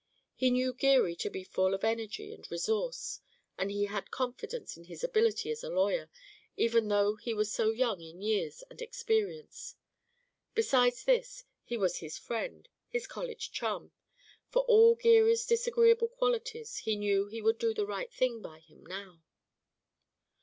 He 0.33 0.49
knew 0.49 0.73
Geary 0.73 1.15
to 1.17 1.29
be 1.29 1.43
full 1.43 1.75
of 1.75 1.83
energy 1.83 2.33
and 2.33 2.49
resource, 2.49 3.19
and 3.55 3.69
he 3.69 3.85
had 3.85 4.09
confidence 4.09 4.75
in 4.75 4.85
his 4.85 5.03
ability 5.03 5.51
as 5.51 5.63
a 5.63 5.69
lawyer, 5.69 6.09
even 6.57 6.87
though 6.87 7.17
he 7.17 7.35
was 7.35 7.53
so 7.53 7.69
young 7.69 8.01
in 8.01 8.19
years 8.19 8.63
and 8.71 8.81
experience. 8.81 9.75
Besides 10.55 11.03
this, 11.03 11.43
he 11.63 11.77
was 11.77 11.97
his 11.97 12.17
friend, 12.17 12.67
his 12.89 13.05
college 13.05 13.51
chum; 13.51 13.91
for 14.49 14.63
all 14.63 14.95
Geary's 14.95 15.45
disagreeable 15.45 16.07
qualities 16.07 16.77
he 16.77 16.95
knew 16.95 17.27
he 17.27 17.39
would 17.43 17.59
do 17.59 17.71
the 17.71 17.85
right 17.85 18.11
thing 18.11 18.41
by 18.41 18.57
him 18.57 18.83
now. 18.83 19.21